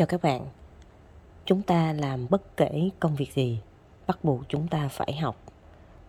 [0.00, 0.46] Chào các bạn.
[1.44, 3.60] Chúng ta làm bất kể công việc gì,
[4.06, 5.36] bắt buộc chúng ta phải học.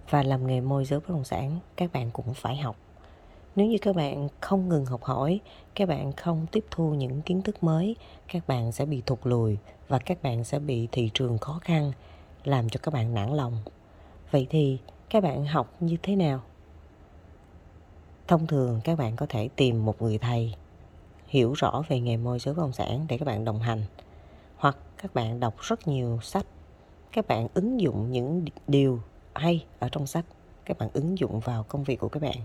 [0.10, 2.76] Và làm nghề môi giới bất động sản, các bạn cũng phải học.
[3.56, 5.40] Nếu như các bạn không ngừng học hỏi,
[5.76, 7.96] các bạn không tiếp thu những kiến thức mới,
[8.34, 9.58] các bạn sẽ bị thụt lùi
[9.88, 11.92] và các bạn sẽ bị thị trường khó khăn,
[12.44, 13.58] làm cho các bạn nản lòng.
[14.32, 14.78] Vậy thì
[15.10, 16.42] các bạn học như thế nào?
[18.28, 20.54] Thông thường các bạn có thể tìm một người thầy
[21.32, 23.84] hiểu rõ về nghề môi giới bất động sản để các bạn đồng hành.
[24.56, 26.46] Hoặc các bạn đọc rất nhiều sách,
[27.12, 29.00] các bạn ứng dụng những điều
[29.34, 30.26] hay ở trong sách,
[30.66, 32.36] các bạn ứng dụng vào công việc của các bạn.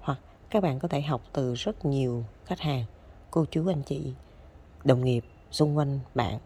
[0.00, 0.18] Hoặc
[0.50, 2.84] các bạn có thể học từ rất nhiều khách hàng,
[3.30, 4.12] cô chú anh chị,
[4.84, 6.38] đồng nghiệp, xung quanh bạn.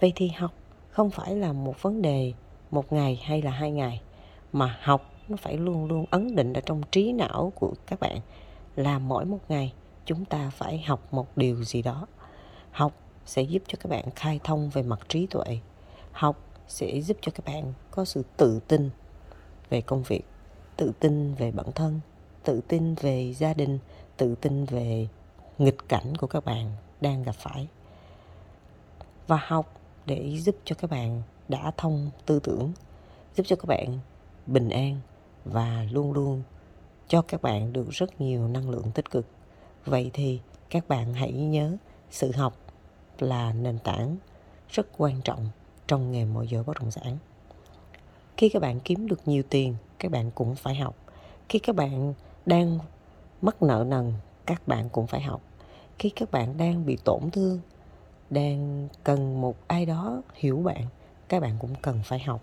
[0.00, 0.52] Vậy thì học
[0.90, 2.32] không phải là một vấn đề
[2.70, 4.00] một ngày hay là hai ngày,
[4.52, 8.18] mà học nó phải luôn luôn ấn định ở trong trí não của các bạn
[8.76, 9.72] là mỗi một ngày
[10.10, 12.06] chúng ta phải học một điều gì đó.
[12.70, 12.92] Học
[13.26, 15.58] sẽ giúp cho các bạn khai thông về mặt trí tuệ.
[16.12, 16.36] Học
[16.68, 18.90] sẽ giúp cho các bạn có sự tự tin
[19.68, 20.22] về công việc,
[20.76, 22.00] tự tin về bản thân,
[22.44, 23.78] tự tin về gia đình,
[24.16, 25.08] tự tin về
[25.58, 27.68] nghịch cảnh của các bạn đang gặp phải.
[29.26, 32.72] Và học để giúp cho các bạn đã thông tư tưởng,
[33.36, 33.98] giúp cho các bạn
[34.46, 35.00] bình an
[35.44, 36.42] và luôn luôn
[37.08, 39.26] cho các bạn được rất nhiều năng lượng tích cực
[39.84, 41.76] vậy thì các bạn hãy nhớ,
[42.10, 42.56] sự học
[43.18, 44.16] là nền tảng
[44.68, 45.48] rất quan trọng
[45.86, 47.18] trong nghề môi giới bất động sản.
[48.36, 50.96] Khi các bạn kiếm được nhiều tiền, các bạn cũng phải học.
[51.48, 52.14] Khi các bạn
[52.46, 52.78] đang
[53.42, 54.12] mắc nợ nần,
[54.46, 55.40] các bạn cũng phải học.
[55.98, 57.60] Khi các bạn đang bị tổn thương,
[58.30, 60.84] đang cần một ai đó hiểu bạn,
[61.28, 62.40] các bạn cũng cần phải học.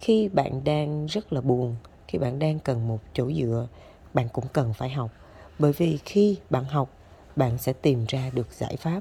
[0.00, 1.76] Khi bạn đang rất là buồn,
[2.08, 3.68] khi bạn đang cần một chỗ dựa,
[4.14, 5.10] bạn cũng cần phải học
[5.60, 6.90] bởi vì khi bạn học,
[7.36, 9.00] bạn sẽ tìm ra được giải pháp.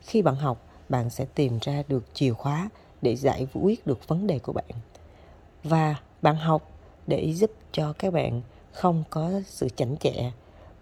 [0.00, 2.68] Khi bạn học, bạn sẽ tìm ra được chìa khóa
[3.02, 4.70] để giải quyết được vấn đề của bạn.
[5.64, 6.70] Và bạn học
[7.06, 10.32] để giúp cho các bạn không có sự chảnh chẹ,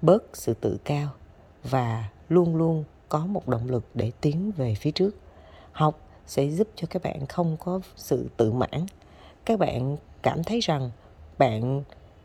[0.03, 1.09] bớt sự tự cao
[1.65, 5.11] và luôn luôn có một động lực để tiến về phía trước.
[5.72, 8.87] Học sẽ giúp cho các bạn không có sự tự mãn.
[9.45, 10.91] Các bạn cảm thấy rằng
[11.39, 11.83] bạn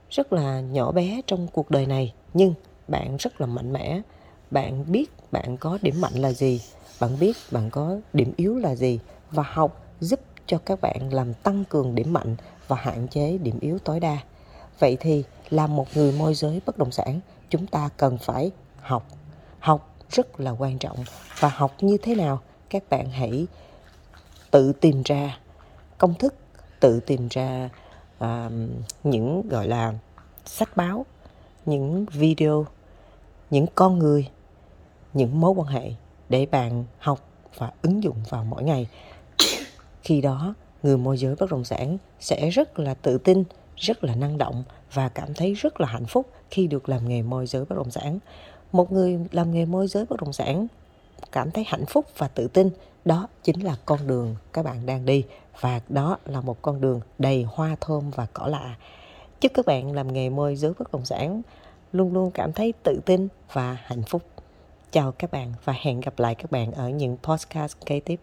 [0.10, 2.54] rất là nhỏ bé trong cuộc đời này, nhưng
[2.88, 4.02] bạn rất là mạnh mẽ.
[4.52, 6.62] Bạn biết bạn có điểm mạnh là gì
[7.02, 9.00] bạn biết bạn có điểm yếu là gì
[9.32, 12.36] và học giúp cho các bạn làm tăng cường điểm mạnh
[12.68, 14.18] và hạn chế điểm yếu tối đa.
[14.80, 19.08] Vậy thì là một người môi giới bất động sản chúng ta cần phải học.
[19.60, 20.98] Học rất là quan trọng
[21.40, 22.40] và học như thế nào
[22.70, 23.48] các bạn hãy
[24.52, 25.38] tự tìm ra
[25.98, 26.34] công thức
[26.80, 27.70] tự tìm ra
[28.24, 28.52] uh,
[29.04, 29.94] những gọi là
[30.46, 31.06] sách báo
[31.66, 32.66] những video,
[33.50, 34.30] những con người,
[35.14, 35.92] những mối quan hệ
[36.30, 37.20] để bạn học
[37.58, 38.88] và ứng dụng vào mỗi ngày.
[40.02, 43.44] Khi đó, người môi giới bất động sản sẽ rất là tự tin,
[43.76, 44.64] rất là năng động
[44.94, 47.92] và cảm thấy rất là hạnh phúc khi được làm nghề môi giới bất động
[47.92, 48.20] sản.
[48.72, 50.68] Một người làm nghề môi giới bất động sản
[51.32, 52.70] cảm thấy hạnh phúc và tự tin,
[53.06, 55.24] đó chính là con đường các bạn đang đi.
[55.60, 58.76] Và đó là một con đường đầy hoa thơm và cỏ lạ
[59.42, 61.42] chúc các bạn làm nghề môi giới bất động sản
[61.92, 64.22] luôn luôn cảm thấy tự tin và hạnh phúc.
[64.92, 68.20] Chào các bạn và hẹn gặp lại các bạn ở những podcast kế tiếp.